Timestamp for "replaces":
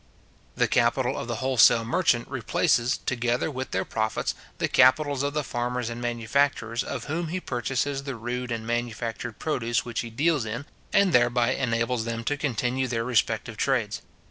2.27-2.97